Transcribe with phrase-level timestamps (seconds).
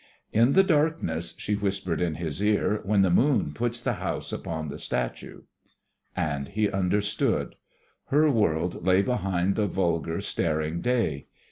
[0.33, 4.67] "In the darkness," she whispered in his ear; "when the moon puts the house upon
[4.67, 5.43] the statue!"
[6.15, 7.53] And he understood.
[8.05, 11.27] Her world lay behind the vulgar, staring day.